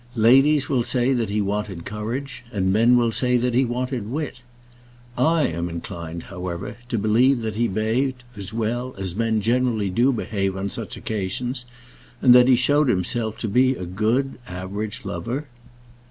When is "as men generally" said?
8.97-9.91